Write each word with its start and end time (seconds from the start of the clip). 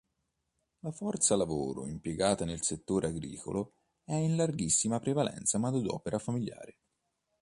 La 0.79 0.89
forza 0.91 1.35
lavoro 1.35 1.85
impiegata 1.85 2.43
nel 2.43 2.63
settore 2.63 3.05
agricolo 3.05 3.75
è 4.03 4.15
in 4.15 4.35
larghissima 4.35 4.97
prevalenza 4.97 5.59
manodopera 5.59 6.17
familiare. 6.17 6.79